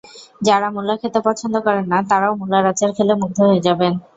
যারা 0.41 0.67
মুলা 0.75 0.95
খেতে 1.01 1.19
পছন্দ 1.27 1.55
করেন 1.65 1.85
না, 1.91 1.97
তারাও 2.09 2.33
মুলার 2.41 2.65
আচার 2.71 2.89
খেলে 2.97 3.13
মুগ্ধ 3.21 3.37
হয়ে 3.47 3.65
যাবেন। 3.67 3.93